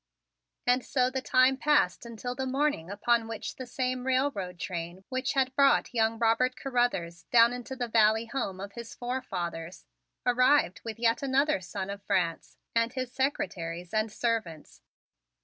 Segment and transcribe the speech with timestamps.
[0.65, 5.33] And so the time passed until the morning upon which the same railroad train which
[5.33, 9.85] had brought young Robert Carruthers down into the valley home of his forefathers,
[10.25, 14.81] arrived with yet another son of France and his secretaries and servants.